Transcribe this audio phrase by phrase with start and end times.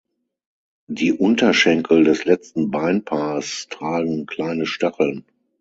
[0.89, 5.25] Die Unterschenkel des letzten Beinpaars tragen kleine Stacheln.